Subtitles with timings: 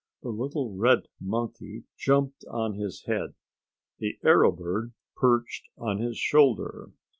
[0.23, 3.35] The little red monkey jumped on his head.
[3.99, 6.89] The arrow bird perched on his shoulder.